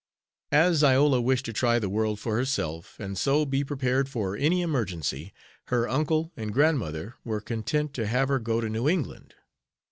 [0.55, 4.63] As Iola wished to try the world for herself, and so be prepared for any
[4.63, 5.31] emergency,
[5.65, 9.35] her uncle and grandmother were content to have her go to New England.